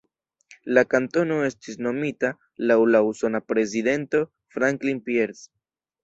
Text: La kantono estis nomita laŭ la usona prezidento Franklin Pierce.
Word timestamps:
La 0.75 0.83
kantono 0.91 1.35
estis 1.49 1.75
nomita 1.87 2.31
laŭ 2.71 2.77
la 2.93 3.01
usona 3.09 3.41
prezidento 3.53 4.23
Franklin 4.57 5.03
Pierce. 5.11 5.45